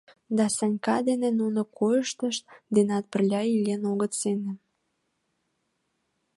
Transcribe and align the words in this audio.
Да 0.37 0.45
Санька 0.57 0.97
дене 1.09 1.29
нуно 1.39 1.61
койышышт 1.79 2.43
денат 2.75 3.03
пырля 3.11 3.41
илен 3.55 3.81
огыт 3.91 4.11
сеҥе. 4.21 4.53